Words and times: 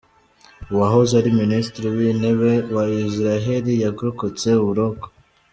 Uwahoze 0.73 1.13
ari 1.21 1.29
Minisitiri 1.41 1.87
w’Intebe 1.95 2.51
wa 2.75 2.83
Isiraheli 3.03 3.73
yarokotse 3.83 4.47
uburoko 4.61 5.05